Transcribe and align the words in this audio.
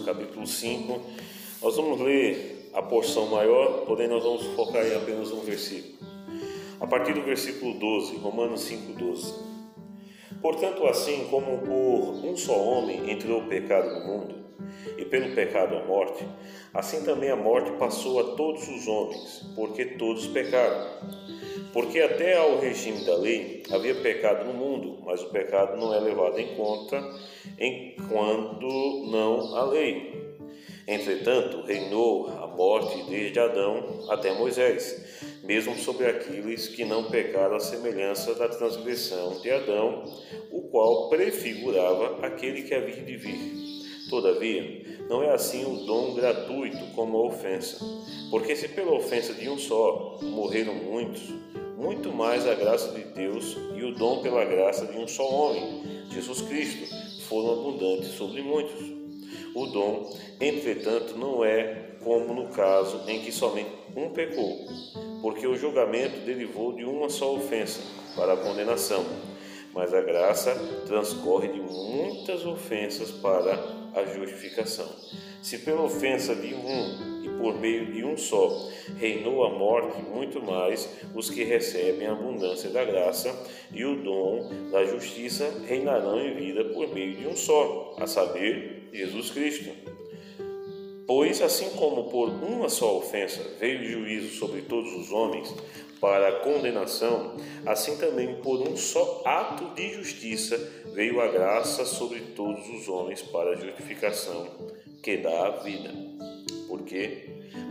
Capítulo 0.00 0.46
5. 0.46 1.00
Nós 1.62 1.76
vamos 1.76 2.00
ler 2.00 2.70
a 2.72 2.82
porção 2.82 3.26
maior, 3.26 3.84
porém 3.86 4.08
nós 4.08 4.22
vamos 4.22 4.44
focar 4.56 4.84
em 4.84 4.94
apenas 4.94 5.30
um 5.30 5.40
versículo. 5.40 5.94
A 6.80 6.86
partir 6.86 7.14
do 7.14 7.22
versículo 7.22 7.74
12, 7.78 8.16
Romanos 8.16 8.60
5, 8.62 8.92
12. 8.92 9.34
Portanto, 10.42 10.86
assim 10.86 11.26
como 11.30 11.58
por 11.58 12.26
um 12.26 12.36
só 12.36 12.54
homem 12.54 13.10
entrou 13.10 13.40
o 13.40 13.48
pecado 13.48 13.98
no 13.98 14.06
mundo, 14.06 14.34
e 14.98 15.04
pelo 15.04 15.34
pecado 15.34 15.76
a 15.76 15.84
morte, 15.84 16.24
assim 16.72 17.04
também 17.04 17.30
a 17.30 17.36
morte 17.36 17.70
passou 17.78 18.20
a 18.20 18.36
todos 18.36 18.68
os 18.68 18.86
homens, 18.86 19.50
porque 19.54 19.84
todos 19.84 20.26
pecaram. 20.26 20.86
Porque 21.74 21.98
até 21.98 22.36
ao 22.36 22.60
regime 22.60 23.04
da 23.04 23.16
lei 23.16 23.64
havia 23.68 23.96
pecado 23.96 24.44
no 24.44 24.54
mundo, 24.54 25.00
mas 25.04 25.20
o 25.20 25.30
pecado 25.30 25.76
não 25.76 25.92
é 25.92 25.98
levado 25.98 26.38
em 26.38 26.54
conta 26.54 27.02
enquanto 27.58 29.10
não 29.10 29.56
a 29.56 29.64
lei. 29.64 30.14
Entretanto, 30.86 31.62
reinou 31.62 32.28
a 32.28 32.46
morte 32.46 33.02
desde 33.10 33.40
Adão 33.40 34.06
até 34.08 34.32
Moisés, 34.32 35.40
mesmo 35.42 35.74
sobre 35.76 36.06
aqueles 36.06 36.68
que 36.68 36.84
não 36.84 37.10
pecaram 37.10 37.56
a 37.56 37.60
semelhança 37.60 38.36
da 38.36 38.48
transgressão 38.48 39.40
de 39.40 39.50
Adão, 39.50 40.04
o 40.52 40.62
qual 40.68 41.08
prefigurava 41.08 42.24
aquele 42.24 42.62
que 42.62 42.74
havia 42.74 43.02
de 43.02 43.16
vir. 43.16 43.64
Todavia, 44.08 44.84
não 45.08 45.24
é 45.24 45.30
assim 45.30 45.64
o 45.64 45.84
dom 45.84 46.14
gratuito 46.14 46.86
como 46.94 47.16
a 47.16 47.26
ofensa. 47.26 47.84
Porque 48.30 48.54
se 48.54 48.68
pela 48.68 48.92
ofensa 48.92 49.32
de 49.34 49.48
um 49.48 49.58
só 49.58 50.18
morreram 50.22 50.74
muitos, 50.74 51.32
muito 51.76 52.12
mais 52.12 52.46
a 52.46 52.54
graça 52.54 52.92
de 52.92 53.04
Deus 53.04 53.56
e 53.76 53.82
o 53.82 53.94
dom 53.94 54.22
pela 54.22 54.44
graça 54.44 54.86
de 54.86 54.96
um 54.96 55.06
só 55.08 55.28
homem, 55.28 56.06
Jesus 56.10 56.40
Cristo, 56.42 56.94
foram 57.28 57.60
abundantes 57.60 58.10
sobre 58.10 58.42
muitos. 58.42 58.80
O 59.54 59.66
dom, 59.66 60.16
entretanto, 60.40 61.16
não 61.16 61.44
é 61.44 61.94
como 62.02 62.34
no 62.34 62.48
caso 62.48 63.02
em 63.08 63.20
que 63.20 63.32
somente 63.32 63.70
um 63.96 64.10
pecou, 64.10 64.66
porque 65.22 65.46
o 65.46 65.56
julgamento 65.56 66.20
derivou 66.20 66.72
de 66.72 66.84
uma 66.84 67.08
só 67.08 67.34
ofensa 67.34 67.80
para 68.14 68.34
a 68.34 68.36
condenação, 68.36 69.04
mas 69.72 69.94
a 69.94 70.00
graça 70.00 70.54
transcorre 70.86 71.48
de 71.48 71.60
muitas 71.60 72.44
ofensas 72.44 73.10
para 73.10 73.58
a 73.94 74.04
justificação. 74.04 74.88
Se 75.42 75.58
pela 75.58 75.82
ofensa 75.82 76.34
de 76.34 76.54
um 76.54 77.13
por 77.44 77.60
meio 77.60 77.92
de 77.92 78.02
um 78.02 78.16
só 78.16 78.70
reinou 78.96 79.44
a 79.44 79.50
morte, 79.50 80.00
muito 80.00 80.42
mais 80.42 80.88
os 81.14 81.28
que 81.28 81.44
recebem 81.44 82.06
a 82.06 82.12
abundância 82.12 82.70
da 82.70 82.82
graça 82.82 83.38
e 83.70 83.84
o 83.84 84.02
dom 84.02 84.48
da 84.72 84.82
justiça 84.86 85.52
reinarão 85.68 86.18
em 86.18 86.34
vida 86.34 86.64
por 86.64 86.88
meio 86.94 87.14
de 87.14 87.26
um 87.26 87.36
só, 87.36 87.96
a 87.98 88.06
saber, 88.06 88.88
Jesus 88.94 89.30
Cristo. 89.30 89.70
Pois, 91.06 91.42
assim 91.42 91.68
como 91.76 92.04
por 92.04 92.30
uma 92.30 92.70
só 92.70 92.96
ofensa 92.96 93.42
veio 93.60 93.80
o 93.80 93.84
juízo 93.84 94.38
sobre 94.38 94.62
todos 94.62 94.90
os 94.94 95.12
homens 95.12 95.54
para 96.00 96.28
a 96.28 96.40
condenação, 96.40 97.36
assim 97.66 97.98
também 97.98 98.36
por 98.36 98.66
um 98.66 98.74
só 98.74 99.20
ato 99.22 99.74
de 99.74 99.92
justiça 99.92 100.56
veio 100.94 101.20
a 101.20 101.28
graça 101.28 101.84
sobre 101.84 102.20
todos 102.20 102.66
os 102.70 102.88
homens 102.88 103.20
para 103.20 103.50
a 103.50 103.56
justificação 103.56 104.48
que 105.02 105.18
dá 105.18 105.48
a 105.48 105.50
vida. 105.58 106.33
Porque, 106.84 107.22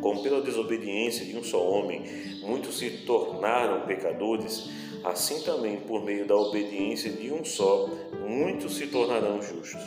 como 0.02 0.24
pela 0.24 0.42
desobediência 0.42 1.24
de 1.24 1.38
um 1.38 1.44
só 1.44 1.64
homem 1.64 2.02
muitos 2.42 2.80
se 2.80 2.90
tornaram 3.06 3.86
pecadores, 3.86 4.68
assim 5.04 5.44
também 5.44 5.78
por 5.82 6.04
meio 6.04 6.26
da 6.26 6.36
obediência 6.36 7.12
de 7.12 7.32
um 7.32 7.46
só 7.46 7.88
muitos 8.28 8.76
se 8.76 8.88
tornarão 8.88 9.40
justos. 9.40 9.80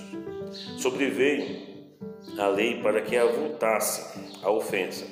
Sobreveio 0.78 1.56
a 2.38 2.46
lei 2.46 2.80
para 2.80 3.02
que 3.02 3.16
avultasse 3.16 4.20
a 4.44 4.50
ofensa, 4.50 5.04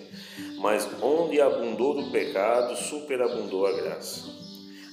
mas 0.59 0.89
onde 1.03 1.41
abundou 1.41 1.99
o 1.99 2.13
pecado, 2.13 2.77
superabundou 2.77 3.67
a 3.67 3.73
graça, 3.73 4.31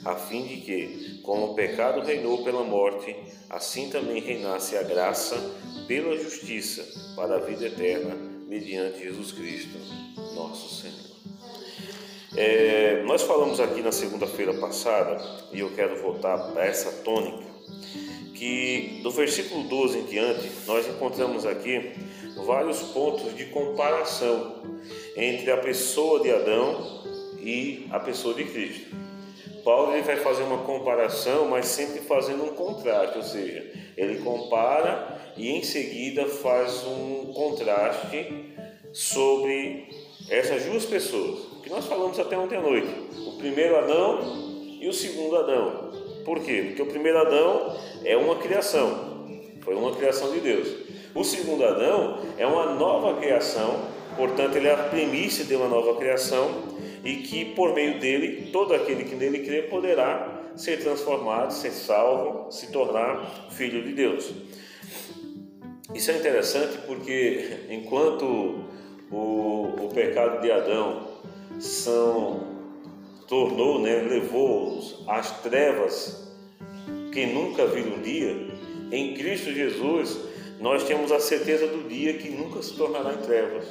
a 0.03 0.15
fim 0.15 0.47
de 0.47 0.57
que, 0.61 1.19
como 1.21 1.51
o 1.51 1.53
pecado 1.53 2.01
reinou 2.01 2.43
pela 2.43 2.63
morte, 2.63 3.15
assim 3.51 3.91
também 3.91 4.19
reinasse 4.19 4.75
a 4.75 4.81
graça 4.81 5.37
pela 5.87 6.17
justiça 6.17 6.83
para 7.15 7.35
a 7.35 7.39
vida 7.39 7.67
eterna, 7.67 8.30
mediante 8.51 9.01
Jesus 9.01 9.31
Cristo, 9.31 9.77
nosso 10.35 10.81
Senhor. 10.81 11.09
É, 12.35 13.01
nós 13.03 13.21
falamos 13.21 13.61
aqui 13.61 13.81
na 13.81 13.93
segunda-feira 13.93 14.53
passada, 14.55 15.23
e 15.53 15.61
eu 15.61 15.73
quero 15.73 15.95
voltar 16.01 16.37
para 16.51 16.65
essa 16.65 16.91
tônica, 17.01 17.45
que 18.35 18.99
do 19.03 19.09
versículo 19.09 19.63
12 19.69 19.99
em 19.99 20.03
diante, 20.03 20.51
nós 20.67 20.85
encontramos 20.85 21.45
aqui 21.45 21.93
vários 22.45 22.79
pontos 22.79 23.33
de 23.37 23.45
comparação 23.45 24.61
entre 25.15 25.49
a 25.49 25.55
pessoa 25.55 26.19
de 26.19 26.29
Adão 26.29 27.05
e 27.39 27.87
a 27.89 28.01
pessoa 28.01 28.33
de 28.33 28.43
Cristo. 28.43 28.93
Paulo 29.63 29.93
ele 29.93 30.01
vai 30.01 30.17
fazer 30.17 30.43
uma 30.43 30.59
comparação, 30.59 31.47
mas 31.47 31.67
sempre 31.67 32.01
fazendo 32.01 32.43
um 32.43 32.53
contraste, 32.53 33.17
ou 33.17 33.23
seja, 33.23 33.71
ele 33.95 34.21
compara 34.21 35.19
e 35.37 35.49
em 35.49 35.63
seguida 35.63 36.25
faz 36.25 36.85
um 36.85 37.31
contraste 37.33 38.53
sobre 38.93 39.87
essas 40.29 40.65
duas 40.65 40.85
pessoas, 40.85 41.39
que 41.63 41.69
nós 41.69 41.85
falamos 41.85 42.19
até 42.19 42.37
ontem 42.37 42.57
à 42.57 42.61
noite, 42.61 42.87
o 43.27 43.37
primeiro 43.37 43.77
Adão 43.77 44.19
e 44.79 44.87
o 44.87 44.93
segundo 44.93 45.37
Adão. 45.37 45.91
Por 46.25 46.39
quê? 46.39 46.63
Porque 46.67 46.81
o 46.81 46.87
primeiro 46.87 47.19
Adão 47.19 47.77
é 48.03 48.15
uma 48.15 48.35
criação, 48.37 49.21
foi 49.61 49.75
uma 49.75 49.95
criação 49.95 50.31
de 50.31 50.39
Deus. 50.39 50.67
O 51.13 51.23
segundo 51.23 51.65
Adão 51.65 52.19
é 52.37 52.45
uma 52.45 52.73
nova 52.75 53.19
criação, 53.19 53.81
portanto, 54.15 54.55
ele 54.55 54.67
é 54.67 54.73
a 54.73 54.77
primícia 54.77 55.43
de 55.43 55.55
uma 55.55 55.67
nova 55.67 55.95
criação 55.97 56.49
e 57.03 57.15
que 57.17 57.45
por 57.45 57.73
meio 57.73 57.99
dele 57.99 58.49
todo 58.51 58.73
aquele 58.73 59.03
que 59.03 59.15
nele 59.15 59.39
crê 59.39 59.63
poderá 59.63 60.41
ser 60.55 60.81
transformado, 60.81 61.51
ser 61.51 61.71
salvo, 61.71 62.51
se 62.51 62.71
tornar 62.71 63.49
filho 63.51 63.83
de 63.83 63.93
Deus. 63.93 64.31
Isso 65.93 66.11
é 66.11 66.17
interessante 66.17 66.77
porque 66.85 67.65
enquanto 67.69 68.63
o, 69.11 69.85
o 69.85 69.89
pecado 69.93 70.41
de 70.41 70.51
Adão 70.51 71.07
são 71.59 72.51
tornou, 73.27 73.79
né, 73.79 73.95
levou-os 74.01 75.03
às 75.07 75.41
trevas 75.41 76.29
que 77.13 77.25
nunca 77.25 77.65
viram 77.65 77.95
um 77.95 78.01
dia, 78.01 78.47
em 78.91 79.13
Cristo 79.13 79.51
Jesus 79.53 80.19
nós 80.59 80.83
temos 80.83 81.11
a 81.11 81.19
certeza 81.19 81.65
do 81.65 81.87
dia 81.87 82.13
que 82.13 82.29
nunca 82.29 82.61
se 82.61 82.73
tornará 82.75 83.13
em 83.13 83.17
trevas, 83.17 83.65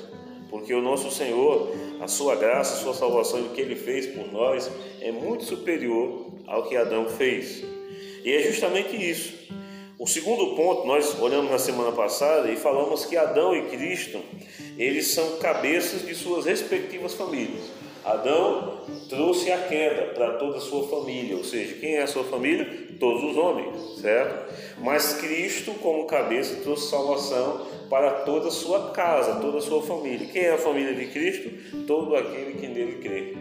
porque 0.50 0.74
o 0.74 0.82
nosso 0.82 1.10
Senhor 1.10 1.72
a 2.00 2.08
sua 2.08 2.34
graça, 2.34 2.74
a 2.74 2.76
sua 2.76 2.94
salvação 2.94 3.40
e 3.40 3.42
o 3.42 3.50
que 3.50 3.60
ele 3.60 3.76
fez 3.76 4.06
por 4.06 4.30
nós 4.32 4.70
é 5.00 5.12
muito 5.12 5.44
superior 5.44 6.26
ao 6.46 6.68
que 6.68 6.76
Adão 6.76 7.08
fez. 7.08 7.62
E 8.24 8.32
é 8.32 8.42
justamente 8.42 8.96
isso. 8.96 9.34
O 9.98 10.06
segundo 10.06 10.56
ponto, 10.56 10.86
nós 10.86 11.18
olhamos 11.20 11.50
na 11.50 11.58
semana 11.58 11.92
passada 11.92 12.50
e 12.50 12.56
falamos 12.56 13.04
que 13.04 13.16
Adão 13.16 13.54
e 13.54 13.68
Cristo, 13.68 14.18
eles 14.78 15.08
são 15.08 15.36
cabeças 15.36 16.06
de 16.06 16.14
suas 16.14 16.46
respectivas 16.46 17.12
famílias. 17.12 17.79
Adão 18.04 18.78
trouxe 19.08 19.52
a 19.52 19.58
queda 19.58 20.14
para 20.14 20.32
toda 20.34 20.58
a 20.58 20.60
sua 20.60 20.88
família, 20.88 21.36
ou 21.36 21.44
seja, 21.44 21.74
quem 21.74 21.96
é 21.96 22.02
a 22.02 22.06
sua 22.06 22.24
família? 22.24 22.66
Todos 22.98 23.22
os 23.24 23.36
homens, 23.36 24.00
certo? 24.00 24.52
Mas 24.78 25.14
Cristo, 25.14 25.72
como 25.82 26.06
cabeça, 26.06 26.62
trouxe 26.62 26.88
salvação 26.88 27.66
para 27.88 28.10
toda 28.10 28.48
a 28.48 28.50
sua 28.50 28.90
casa, 28.90 29.40
toda 29.40 29.58
a 29.58 29.60
sua 29.60 29.82
família. 29.82 30.26
Quem 30.26 30.42
é 30.42 30.52
a 30.52 30.58
família 30.58 30.94
de 30.94 31.06
Cristo? 31.06 31.50
Todo 31.86 32.14
aquele 32.14 32.54
que 32.54 32.68
nele 32.68 32.98
crê. 33.02 33.34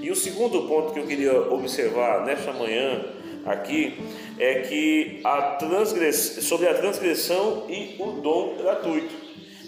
E 0.00 0.10
o 0.10 0.16
segundo 0.16 0.62
ponto 0.62 0.92
que 0.92 1.00
eu 1.00 1.06
queria 1.06 1.38
observar 1.52 2.24
nesta 2.24 2.52
manhã 2.52 3.04
aqui 3.44 3.94
é 4.38 4.60
que 4.60 5.20
a 5.22 5.58
sobre 6.40 6.68
a 6.68 6.74
transgressão 6.74 7.66
e 7.68 7.96
o 7.98 8.20
dom 8.20 8.56
gratuito. 8.56 9.14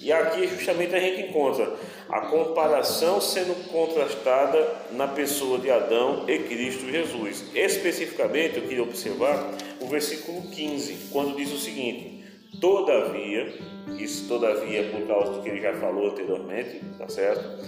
E 0.00 0.12
aqui 0.12 0.48
justamente 0.48 0.94
a 0.94 0.98
gente 0.98 1.28
encontra 1.28 1.72
a 2.12 2.20
comparação 2.20 3.22
sendo 3.22 3.54
contrastada 3.70 4.76
na 4.90 5.08
pessoa 5.08 5.58
de 5.58 5.70
Adão 5.70 6.28
e 6.28 6.40
Cristo 6.40 6.90
Jesus. 6.90 7.42
Especificamente, 7.54 8.58
eu 8.58 8.64
queria 8.64 8.82
observar 8.82 9.50
o 9.80 9.86
versículo 9.86 10.42
15, 10.42 11.08
quando 11.10 11.34
diz 11.34 11.50
o 11.50 11.56
seguinte: 11.56 12.22
Todavia, 12.60 13.54
isso 13.98 14.28
todavia 14.28 14.80
é 14.80 14.90
por 14.90 15.06
causa 15.06 15.32
do 15.32 15.42
que 15.42 15.48
ele 15.48 15.62
já 15.62 15.72
falou 15.72 16.10
anteriormente, 16.10 16.82
tá 16.98 17.08
certo? 17.08 17.66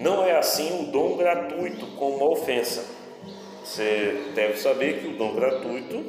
Não 0.00 0.24
é 0.24 0.36
assim 0.36 0.82
o 0.82 0.90
dom 0.90 1.16
gratuito 1.16 1.86
como 1.94 2.24
a 2.24 2.30
ofensa. 2.30 2.84
Você 3.64 4.32
deve 4.34 4.56
saber 4.56 5.00
que 5.00 5.06
o 5.06 5.16
dom 5.16 5.36
gratuito, 5.36 6.02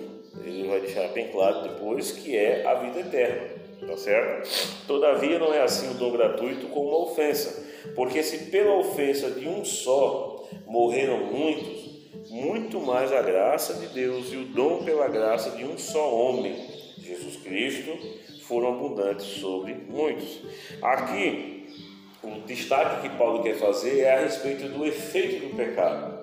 ele 0.44 0.68
vai 0.68 0.80
deixar 0.80 1.10
bem 1.10 1.28
claro 1.28 1.62
depois, 1.62 2.12
que 2.12 2.36
é 2.36 2.66
a 2.66 2.74
vida 2.74 3.02
eterna 3.02 3.61
tá 3.86 3.98
certo? 3.98 4.86
Todavia 4.88 5.40
não 5.40 5.54
é 5.54 5.62
assim 5.62 5.90
o 5.90 5.94
dom 5.96 6.12
gratuito 6.12 6.68
como 6.68 6.90
uma 6.90 7.12
ofensa, 7.12 7.68
porque 7.96 8.24
se 8.24 8.50
pela 8.50 8.76
ofensa 8.76 9.32
de 9.32 9.48
um 9.48 9.66
só 9.66 10.48
morreram 10.66 11.26
muitos, 11.26 11.92
muito 12.30 12.80
mais 12.80 13.12
a 13.12 13.22
graça 13.22 13.74
de 13.76 13.88
Deus 13.88 14.32
e 14.32 14.38
o 14.38 14.46
dom 14.46 14.84
pela 14.84 15.08
graça 15.08 15.52
de 15.52 15.66
um 15.66 15.78
só 15.78 16.14
homem, 16.14 16.56
Jesus 17.00 17.38
Cristo, 17.38 17.98
foram 18.44 18.74
abundantes 18.74 19.26
sobre 19.26 19.74
muitos. 19.74 20.42
Aqui, 20.82 21.66
o 22.24 22.42
destaque 22.46 23.08
que 23.08 23.18
Paulo 23.18 23.42
quer 23.42 23.56
fazer 23.56 24.02
é 24.02 24.14
a 24.14 24.20
respeito 24.20 24.68
do 24.70 24.86
efeito 24.86 25.48
do 25.48 25.56
pecado. 25.56 26.22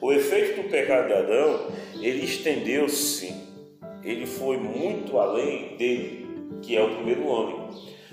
O 0.00 0.12
efeito 0.12 0.62
do 0.62 0.68
pecado 0.68 1.06
de 1.06 1.14
Adão, 1.14 1.68
ele 2.00 2.24
estendeu-se, 2.24 3.34
ele 4.04 4.26
foi 4.26 4.58
muito 4.58 5.18
além 5.18 5.76
dele, 5.76 6.25
que 6.62 6.76
é 6.76 6.82
o 6.82 6.94
primeiro 6.96 7.26
homem. 7.26 7.68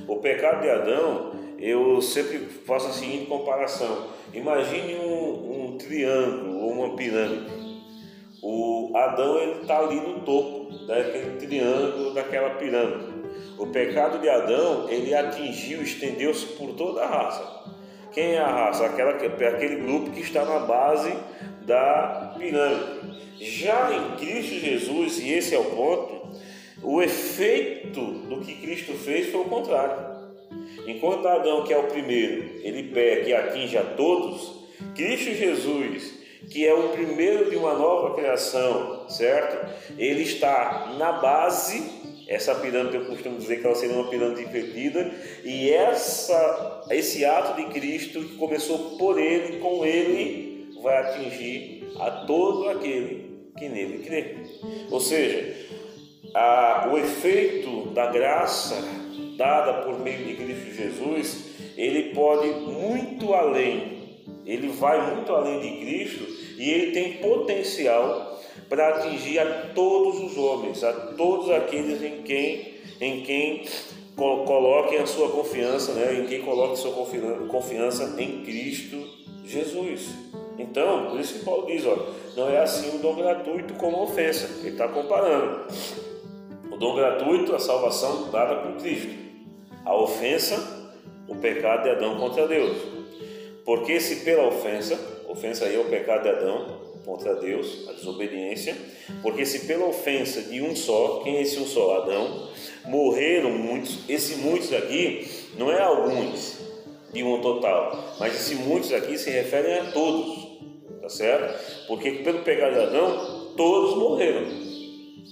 O 0.07 0.18
pecado 0.18 0.62
de 0.62 0.69
Adão, 0.69 1.31
eu 1.59 2.01
sempre 2.01 2.39
faço 2.39 2.88
a 2.88 2.91
seguinte 2.91 3.25
comparação: 3.25 4.07
imagine 4.33 4.95
um, 4.95 5.74
um 5.74 5.77
triângulo 5.77 6.59
ou 6.59 6.71
uma 6.71 6.95
pirâmide. 6.95 7.63
O 8.41 8.91
Adão 8.95 9.38
ele 9.38 9.62
está 9.62 9.80
ali 9.80 9.95
no 9.95 10.19
topo 10.19 10.85
daquele 10.85 11.38
triângulo, 11.38 12.13
daquela 12.13 12.50
pirâmide. 12.51 13.13
O 13.57 13.68
pecado 13.68 14.19
de 14.19 14.27
Adão 14.27 14.89
ele 14.89 15.13
atingiu, 15.13 15.81
estendeu-se 15.81 16.45
por 16.47 16.74
toda 16.74 17.03
a 17.03 17.07
raça. 17.07 17.63
Quem 18.12 18.33
é 18.33 18.39
a 18.39 18.47
raça? 18.47 18.86
Aquela, 18.86 19.12
aquele 19.12 19.77
grupo 19.77 20.12
que 20.12 20.19
está 20.19 20.44
na 20.44 20.59
base 20.59 21.13
da 21.65 22.36
pirâmide. 22.38 23.13
Já 23.39 23.91
em 23.94 24.18
Cristo 24.18 24.56
Jesus, 24.56 25.19
e 25.19 25.31
esse 25.31 25.56
é 25.56 25.59
o 25.59 25.65
ponto, 25.65 26.23
o 26.83 27.01
efeito 27.01 28.01
do 28.01 28.41
que 28.41 28.56
Cristo 28.56 28.94
fez 28.94 29.30
foi 29.30 29.41
o 29.41 29.45
contrário. 29.45 30.13
Enquanto 30.85 31.27
Adão, 31.27 31.63
que 31.63 31.74
é 31.74 31.77
o 31.77 31.88
primeiro, 31.88 32.59
ele 32.62 32.91
peca 32.94 33.30
e 33.30 33.33
atinge 33.33 33.77
a 33.77 33.83
todos, 33.83 34.63
Cristo 34.95 35.33
Jesus, 35.33 36.13
que 36.50 36.68
é 36.68 36.74
o 36.74 36.89
primeiro 36.89 37.50
de 37.50 37.56
uma 37.56 37.74
nova 37.74 38.15
criação, 38.15 39.09
certo? 39.09 39.65
Ele 39.97 40.24
está 40.24 40.94
na 40.97 41.13
base, 41.13 41.83
essa 42.27 42.56
pirâmide 42.56 42.97
eu 42.97 43.06
costumo 43.06 43.38
dizer 43.38 43.62
que 43.62 43.65
ela 43.65 43.75
seria 43.75 43.95
uma 43.95 44.09
pirâmide 44.09 44.41
invertida, 44.41 45.12
e 45.44 45.69
essa, 45.71 46.86
esse 46.89 47.24
ato 47.24 47.56
de 47.56 47.71
Cristo 47.74 48.19
que 48.21 48.36
começou 48.36 48.97
por 48.97 49.18
ele, 49.18 49.59
com 49.59 49.86
ele, 49.86 50.69
vai 50.81 50.97
atingir 50.97 51.88
a 51.97 52.12
todo 52.12 52.69
aquele 52.69 53.31
que 53.57 53.69
nele 53.69 54.03
crê. 54.03 54.36
Ou 54.91 55.00
seja, 55.00 55.56
a, 56.33 56.89
o 56.91 56.97
efeito 56.97 57.89
da 57.89 58.07
graça 58.07 58.75
dada 59.38 59.81
por 59.81 60.00
meio 60.00 60.25
de 60.25 60.35
Cristo 60.35 60.74
Jesus, 60.74 61.45
ele 61.77 62.13
pode 62.13 62.47
muito 62.50 63.33
além, 63.33 64.19
ele 64.45 64.69
vai 64.69 65.15
muito 65.15 65.33
além 65.33 65.59
de 65.59 65.85
Cristo 65.85 66.24
e 66.57 66.69
ele 66.69 66.91
tem 66.91 67.13
potencial 67.13 68.39
para 68.69 68.89
atingir 68.89 69.39
a 69.39 69.69
todos 69.74 70.19
os 70.21 70.38
homens, 70.38 70.83
a 70.83 70.94
todos 70.94 71.50
aqueles 71.50 72.01
em 72.01 72.21
quem, 72.24 72.74
em 73.00 73.21
quem 73.21 73.65
coloquem 74.15 75.00
a 75.00 75.07
sua 75.07 75.29
confiança, 75.29 75.94
né? 75.94 76.19
em 76.19 76.25
quem 76.25 76.41
coloque 76.41 76.77
sua 76.77 76.94
confiança 77.47 78.15
em 78.19 78.44
Cristo 78.44 79.07
Jesus. 79.45 80.09
Então, 80.57 81.07
por 81.09 81.19
isso 81.19 81.39
que 81.39 81.45
Paulo 81.45 81.65
diz, 81.65 81.86
ó, 81.86 81.97
não 82.36 82.50
é 82.50 82.59
assim 82.59 82.95
o 82.95 83.00
dom 83.00 83.15
gratuito 83.15 83.74
como 83.75 84.03
ofensa. 84.03 84.50
Ele 84.59 84.69
está 84.69 84.88
comparando. 84.88 85.65
Dom 86.83 86.95
gratuito, 86.95 87.56
a 87.56 87.59
salvação 87.59 88.30
dada 88.30 88.56
por 88.56 88.74
Cristo. 88.74 89.07
A 89.85 89.95
ofensa, 89.95 90.91
o 91.30 91.35
pecado 91.35 91.83
de 91.83 91.89
Adão 91.91 92.18
contra 92.18 92.45
Deus. 92.45 92.75
Porque 93.63 94.01
se 94.01 94.18
pela 94.25 94.45
ofensa, 94.45 95.00
ofensa 95.30 95.63
aí 95.63 95.77
é 95.77 95.80
o 95.80 95.85
pecado 95.85 96.24
de 96.24 96.30
Adão 96.30 96.81
contra 97.06 97.35
Deus, 97.35 97.88
a 97.88 97.94
desobediência, 97.94 98.75
porque 99.21 99.45
se 99.45 99.65
pela 99.65 99.85
ofensa 99.85 100.41
de 100.41 100.62
um 100.62 100.75
só, 100.75 101.21
quem 101.24 101.38
é 101.38 101.44
esse 101.44 101.57
um 101.57 101.65
só? 101.65 102.01
Adão, 102.01 102.50
morreram 102.83 103.51
muitos, 103.51 104.00
esse 104.09 104.36
muitos 104.39 104.74
aqui 104.74 105.25
não 105.57 105.71
é 105.71 105.81
alguns 105.81 106.59
de 107.13 107.24
um 107.24 107.39
total, 107.39 107.97
mas 108.19 108.36
esse 108.36 108.56
muitos 108.56 108.91
aqui 108.91 109.18
se 109.18 109.29
referem 109.29 109.79
a 109.79 109.91
todos, 109.91 110.36
tá 111.01 111.07
certo? 111.07 111.88
Porque 111.88 112.12
pelo 112.12 112.39
pecado 112.39 112.74
de 112.74 112.79
Adão, 112.81 113.53
todos 113.56 113.95
morreram. 113.95 114.62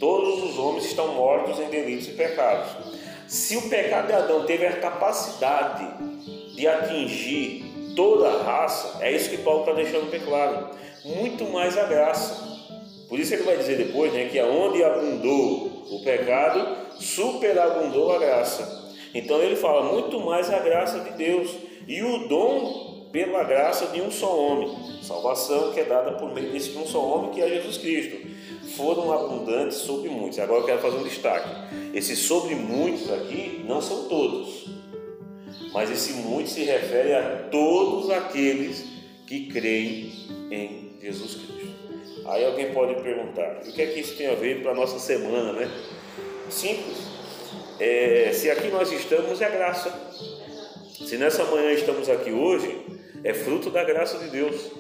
Todos 0.01 0.44
os 0.44 0.57
homens 0.57 0.86
estão 0.86 1.13
mortos 1.13 1.59
em 1.59 1.69
delitos 1.69 2.07
e 2.07 2.13
pecados. 2.13 2.71
Se 3.27 3.56
o 3.56 3.69
pecado 3.69 4.07
de 4.07 4.13
Adão 4.13 4.48
teve 4.48 4.65
a 4.65 4.77
capacidade 4.77 5.86
de 6.56 6.68
atingir 6.68 7.63
toda 7.95 8.27
a 8.27 8.42
raça, 8.42 8.98
é 9.00 9.12
isso 9.12 9.30
que 9.30 9.38
Paulo 9.38 9.59
está 9.59 9.74
deixando 9.74 10.09
bem 10.09 10.19
claro. 10.21 10.69
Muito 11.06 11.44
mais 11.51 11.77
a 11.77 11.83
graça. 11.83 12.36
Por 13.07 13.19
isso 13.19 13.31
ele 13.36 13.44
vai 13.44 13.56
dizer 13.57 13.77
depois 13.77 14.12
né, 14.12 14.25
que 14.25 14.39
aonde 14.39 14.83
abundou 14.83 15.86
o 15.92 16.01
pecado, 16.04 16.77
superabundou 17.00 18.12
a 18.12 18.18
graça. 18.18 18.95
Então 19.13 19.39
ele 19.39 19.56
fala 19.56 19.94
muito 19.94 20.19
mais 20.19 20.51
a 20.51 20.57
graça 20.57 21.00
de 21.01 21.12
Deus 21.12 21.51
e 21.88 22.01
o 22.01 22.27
dom 22.27 23.06
pela 23.12 23.44
graça 23.44 23.86
de 23.88 24.01
um 24.01 24.09
só 24.09 24.36
homem, 24.36 24.75
salvação 25.04 25.71
que 25.74 25.80
é 25.80 25.83
dada 25.83 26.13
por 26.13 26.33
meio 26.33 26.51
desse 26.51 26.75
um 26.75 26.88
só 26.88 27.04
homem 27.04 27.30
que 27.30 27.42
é 27.42 27.47
Jesus 27.47 27.77
Cristo 27.77 28.31
foram 28.71 29.12
abundantes 29.12 29.77
sobre 29.77 30.09
muitos. 30.09 30.39
Agora 30.39 30.62
eu 30.62 30.65
quero 30.65 30.81
fazer 30.81 30.97
um 30.97 31.03
destaque. 31.03 31.50
Esses 31.94 32.19
sobre 32.19 32.56
muitos 32.56 33.12
aqui 33.12 33.63
não 33.68 33.81
são 33.81 34.07
todos, 34.07 34.65
mas 35.73 35.89
esse 35.89 36.13
muitos 36.13 36.53
se 36.53 36.63
refere 36.63 37.13
a 37.13 37.47
todos 37.51 38.09
aqueles 38.09 38.85
que 39.27 39.47
creem 39.47 40.12
em 40.51 40.97
Jesus 41.01 41.35
Cristo. 41.35 41.51
Aí 42.25 42.45
alguém 42.45 42.73
pode 42.73 43.01
perguntar: 43.01 43.62
o 43.65 43.71
que 43.71 43.81
é 43.81 43.88
que 43.88 44.00
isso 44.00 44.15
tem 44.15 44.27
a 44.27 44.35
ver 44.35 44.62
para 44.62 44.71
a 44.71 44.75
nossa 44.75 45.00
semana, 45.00 45.53
né? 45.53 45.71
Simples. 46.50 46.97
É, 47.79 48.31
se 48.33 48.50
aqui 48.50 48.68
nós 48.68 48.91
estamos, 48.91 49.41
é 49.41 49.50
graça. 49.50 49.91
Se 51.07 51.18
nessa 51.18 51.44
manhã 51.45 51.71
estamos 51.71 52.09
aqui 52.09 52.31
hoje, 52.31 52.85
é 53.23 53.33
fruto 53.33 53.69
da 53.69 53.83
graça 53.83 54.18
de 54.19 54.29
Deus. 54.29 54.71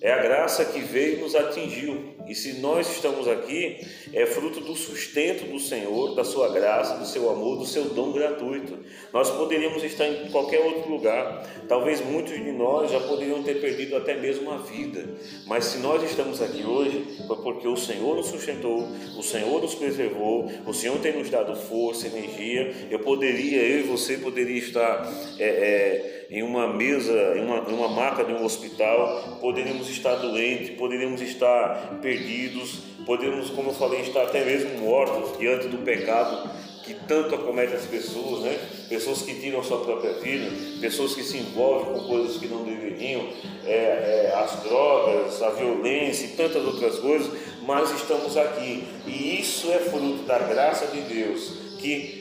É 0.00 0.12
a 0.12 0.22
graça 0.22 0.64
que 0.64 0.80
veio 0.80 1.18
e 1.18 1.20
nos 1.20 1.34
atingiu. 1.34 2.14
E 2.30 2.34
se 2.36 2.60
nós 2.60 2.88
estamos 2.88 3.26
aqui, 3.26 3.84
é 4.12 4.24
fruto 4.24 4.60
do 4.60 4.76
sustento 4.76 5.50
do 5.50 5.58
Senhor, 5.58 6.14
da 6.14 6.22
sua 6.22 6.48
graça, 6.48 6.96
do 6.96 7.04
seu 7.04 7.28
amor, 7.28 7.58
do 7.58 7.66
seu 7.66 7.86
dom 7.86 8.12
gratuito. 8.12 8.78
Nós 9.12 9.28
poderíamos 9.30 9.82
estar 9.82 10.06
em 10.06 10.30
qualquer 10.30 10.60
outro 10.60 10.88
lugar. 10.88 11.44
Talvez 11.68 12.00
muitos 12.00 12.32
de 12.34 12.52
nós 12.52 12.88
já 12.88 13.00
poderiam 13.00 13.42
ter 13.42 13.60
perdido 13.60 13.96
até 13.96 14.16
mesmo 14.16 14.48
a 14.48 14.58
vida. 14.58 15.08
Mas 15.44 15.64
se 15.64 15.78
nós 15.78 16.04
estamos 16.04 16.40
aqui 16.40 16.64
hoje, 16.64 17.04
foi 17.26 17.36
porque 17.38 17.66
o 17.66 17.76
Senhor 17.76 18.14
nos 18.14 18.26
sustentou, 18.26 18.86
o 19.18 19.22
Senhor 19.24 19.60
nos 19.60 19.74
preservou, 19.74 20.48
o 20.64 20.72
Senhor 20.72 21.00
tem 21.00 21.18
nos 21.18 21.28
dado 21.30 21.56
força, 21.56 22.06
energia. 22.06 22.86
Eu 22.88 23.00
poderia, 23.00 23.60
eu 23.60 23.80
e 23.80 23.82
você 23.82 24.16
poderia 24.18 24.58
estar 24.58 25.12
é, 25.36 25.44
é, 25.44 26.19
em 26.30 26.42
uma 26.42 26.68
mesa, 26.68 27.12
em 27.36 27.44
uma, 27.44 27.58
em 27.68 27.74
uma 27.74 27.88
maca 27.88 28.22
de 28.22 28.32
um 28.32 28.44
hospital, 28.44 29.38
poderíamos 29.40 29.90
estar 29.90 30.14
doentes, 30.14 30.70
poderíamos 30.76 31.20
estar 31.20 31.98
perdidos, 32.00 32.78
poderíamos, 33.04 33.50
como 33.50 33.70
eu 33.70 33.74
falei, 33.74 34.02
estar 34.02 34.22
até 34.22 34.44
mesmo 34.44 34.78
mortos 34.78 35.36
diante 35.38 35.66
do 35.66 35.78
pecado 35.78 36.48
que 36.84 36.94
tanto 37.06 37.34
acomete 37.34 37.74
as 37.74 37.84
pessoas, 37.84 38.42
né? 38.42 38.58
Pessoas 38.88 39.22
que 39.22 39.34
tiram 39.34 39.62
sua 39.62 39.78
própria 39.78 40.12
vida, 40.14 40.50
pessoas 40.80 41.14
que 41.14 41.22
se 41.22 41.38
envolvem 41.38 41.94
com 41.94 42.08
coisas 42.08 42.36
que 42.36 42.48
não 42.48 42.64
deveriam, 42.64 43.28
é, 43.64 44.30
é, 44.30 44.32
as 44.34 44.62
drogas, 44.62 45.42
a 45.42 45.50
violência 45.50 46.26
e 46.26 46.28
tantas 46.30 46.64
outras 46.64 46.98
coisas, 46.98 47.30
mas 47.62 47.90
estamos 47.92 48.36
aqui 48.36 48.84
e 49.06 49.40
isso 49.40 49.70
é 49.70 49.78
fruto 49.78 50.22
da 50.24 50.38
graça 50.38 50.86
de 50.86 51.00
Deus 51.02 51.52
que 51.78 52.20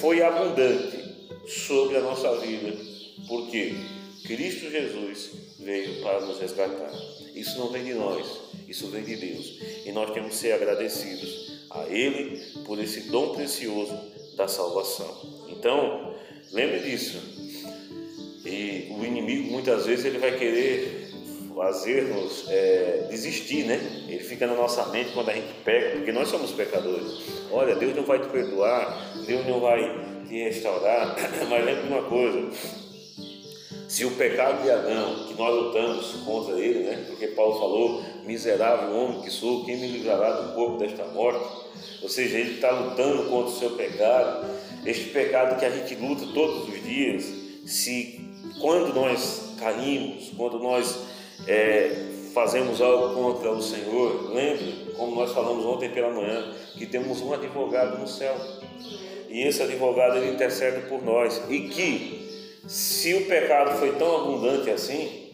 foi 0.00 0.22
abundante 0.22 0.98
sobre 1.46 1.96
a 1.96 2.00
nossa 2.00 2.36
vida, 2.38 2.76
porque 3.26 3.74
Cristo 4.24 4.70
Jesus 4.70 5.30
veio 5.58 6.02
para 6.02 6.20
nos 6.20 6.38
resgatar. 6.38 6.92
Isso 7.34 7.58
não 7.58 7.68
vem 7.68 7.84
de 7.84 7.94
nós, 7.94 8.26
isso 8.68 8.88
vem 8.88 9.02
de 9.02 9.16
Deus. 9.16 9.58
E 9.86 9.92
nós 9.92 10.10
temos 10.12 10.30
que 10.30 10.36
ser 10.36 10.52
agradecidos 10.52 11.66
a 11.70 11.86
Ele 11.88 12.40
por 12.64 12.78
esse 12.78 13.02
dom 13.10 13.34
precioso 13.34 13.96
da 14.36 14.48
salvação. 14.48 15.46
Então, 15.48 16.14
lembre 16.52 16.80
disso. 16.80 17.18
E 18.44 18.88
o 18.90 19.04
inimigo 19.04 19.50
muitas 19.50 19.84
vezes 19.86 20.04
ele 20.04 20.18
vai 20.18 20.38
querer 20.38 21.08
fazer-nos 21.54 22.46
é, 22.48 23.08
desistir, 23.10 23.64
né? 23.64 23.80
Ele 24.08 24.22
fica 24.22 24.46
na 24.46 24.54
nossa 24.54 24.86
mente 24.86 25.10
quando 25.12 25.30
a 25.30 25.34
gente 25.34 25.52
pega, 25.64 25.96
porque 25.96 26.12
nós 26.12 26.28
somos 26.28 26.52
pecadores. 26.52 27.20
Olha, 27.50 27.74
Deus 27.74 27.96
não 27.96 28.04
vai 28.04 28.20
te 28.20 28.28
perdoar, 28.28 29.12
Deus 29.26 29.44
não 29.44 29.58
vai 29.58 29.82
te 30.28 30.34
restaurar, 30.44 31.16
mas 31.50 31.64
lembre 31.64 31.82
de 31.82 31.88
uma 31.88 32.02
coisa: 32.02 32.48
se 33.88 34.04
o 34.04 34.10
pecado 34.12 34.62
de 34.62 34.70
Adão, 34.70 35.24
que 35.26 35.34
nós 35.34 35.54
lutamos 35.54 36.10
contra 36.24 36.60
ele, 36.60 36.80
né? 36.80 37.04
Porque 37.08 37.28
Paulo 37.28 37.58
falou, 37.58 38.02
miserável 38.24 38.94
homem 38.94 39.22
que 39.22 39.30
sou, 39.30 39.64
quem 39.64 39.78
me 39.78 39.88
livrará 39.88 40.30
do 40.30 40.54
corpo 40.54 40.76
desta 40.76 41.06
morte? 41.06 41.44
Ou 42.02 42.08
seja, 42.08 42.38
ele 42.38 42.56
está 42.56 42.70
lutando 42.70 43.24
contra 43.30 43.50
o 43.50 43.58
seu 43.58 43.70
pecado, 43.70 44.46
este 44.84 45.08
pecado 45.08 45.58
que 45.58 45.64
a 45.64 45.70
gente 45.70 45.94
luta 45.94 46.26
todos 46.34 46.68
os 46.68 46.82
dias. 46.84 47.24
Se 47.64 48.20
quando 48.60 48.94
nós 48.94 49.54
caímos, 49.58 50.32
quando 50.36 50.58
nós 50.58 50.98
é, 51.46 51.90
fazemos 52.34 52.80
algo 52.82 53.14
contra 53.14 53.50
o 53.50 53.62
Senhor, 53.62 54.32
lembre, 54.34 54.92
como 54.96 55.16
nós 55.16 55.32
falamos 55.32 55.64
ontem 55.64 55.88
pela 55.88 56.10
manhã, 56.10 56.52
que 56.76 56.86
temos 56.86 57.20
um 57.22 57.32
advogado 57.32 57.98
no 57.98 58.06
céu. 58.06 58.36
e 59.30 59.46
esse 59.46 59.62
advogado 59.62 60.18
ele 60.18 60.32
intercede 60.32 60.88
por 60.88 61.02
nós. 61.02 61.42
E 61.48 61.68
que, 61.68 62.37
se 62.68 63.14
o 63.14 63.26
pecado 63.26 63.78
foi 63.78 63.96
tão 63.96 64.14
abundante 64.14 64.70
assim, 64.70 65.32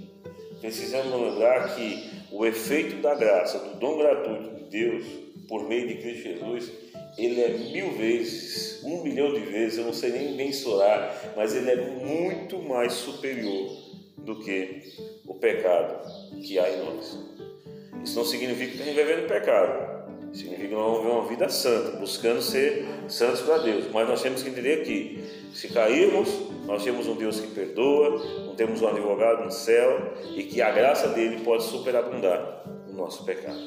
precisamos 0.60 1.12
lembrar 1.12 1.74
que 1.74 2.10
o 2.30 2.46
efeito 2.46 3.02
da 3.02 3.14
graça, 3.14 3.58
do 3.58 3.78
dom 3.80 3.98
gratuito 3.98 4.54
de 4.54 4.64
Deus, 4.70 5.04
por 5.48 5.68
meio 5.68 5.88
de 5.88 5.96
Cristo 5.96 6.22
Jesus, 6.22 6.70
ele 7.18 7.42
é 7.42 7.48
mil 7.48 7.92
vezes, 7.92 8.82
um 8.84 9.02
milhão 9.02 9.32
de 9.32 9.40
vezes, 9.40 9.78
eu 9.78 9.84
não 9.84 9.92
sei 9.92 10.10
nem 10.10 10.36
mensurar, 10.36 11.34
mas 11.36 11.54
ele 11.54 11.70
é 11.70 11.76
muito 11.76 12.58
mais 12.62 12.92
superior 12.92 13.68
do 14.16 14.38
que 14.40 14.94
o 15.26 15.34
pecado 15.34 16.08
que 16.40 16.58
há 16.58 16.70
em 16.70 16.78
nós. 16.78 17.18
Isso 18.04 18.16
não 18.16 18.24
significa 18.24 18.76
que 18.76 18.82
a 18.82 18.84
gente 18.84 18.94
vai 18.94 19.04
viver 19.04 19.22
no 19.22 19.28
pecado. 19.28 19.94
Significa 20.32 20.68
que 20.68 20.74
nós 20.74 20.84
vamos 20.84 21.02
viver 21.02 21.12
uma 21.14 21.28
vida 21.28 21.48
santa, 21.48 21.96
buscando 21.96 22.42
ser 22.42 22.84
santos 23.08 23.40
para 23.42 23.58
Deus. 23.58 23.86
Mas 23.92 24.08
nós 24.08 24.20
temos 24.20 24.42
que 24.42 24.50
entender 24.50 24.82
que, 24.84 25.22
se 25.54 25.68
cairmos, 25.68 26.28
nós 26.66 26.82
temos 26.82 27.06
um 27.06 27.14
Deus 27.14 27.38
que 27.38 27.46
perdoa, 27.46 28.44
não 28.44 28.56
temos 28.56 28.82
um 28.82 28.88
advogado 28.88 29.44
no 29.44 29.52
céu 29.52 30.12
e 30.34 30.42
que 30.42 30.60
a 30.60 30.72
graça 30.72 31.08
dele 31.08 31.44
pode 31.44 31.62
superabundar 31.62 32.64
no 32.88 32.92
nosso 32.92 33.24
pecado. 33.24 33.60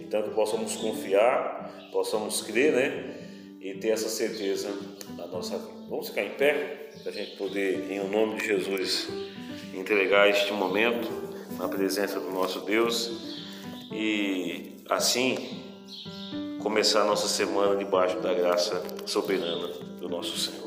Então, 0.00 0.22
que 0.22 0.30
possamos 0.30 0.76
confiar, 0.76 1.88
possamos 1.90 2.42
crer, 2.42 2.72
né? 2.72 3.16
E 3.60 3.74
ter 3.74 3.88
essa 3.88 4.08
certeza 4.08 4.68
na 5.16 5.26
nossa 5.26 5.58
vida. 5.58 5.72
Vamos 5.90 6.08
ficar 6.08 6.22
em 6.22 6.30
pé, 6.30 6.90
para 7.02 7.10
a 7.10 7.14
gente 7.14 7.36
poder, 7.36 7.90
em 7.90 8.08
nome 8.08 8.36
de 8.36 8.46
Jesus, 8.46 9.08
entregar 9.74 10.30
este 10.30 10.52
momento 10.52 11.08
na 11.58 11.68
presença 11.68 12.20
do 12.20 12.30
nosso 12.30 12.60
Deus 12.60 13.42
e 13.92 14.76
assim 14.88 15.64
começar 16.62 17.02
a 17.02 17.04
nossa 17.04 17.26
semana 17.26 17.74
debaixo 17.74 18.20
da 18.20 18.32
graça 18.32 18.80
soberana 19.04 19.68
do 19.98 20.08
nosso 20.08 20.38
Senhor. 20.38 20.65